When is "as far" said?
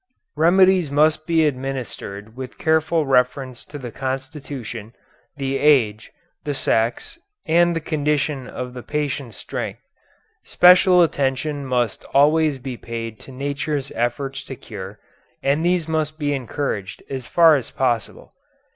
17.07-17.55